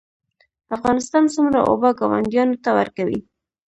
[0.75, 3.19] افغانستان څومره اوبه ګاونډیانو ته ورکوي؟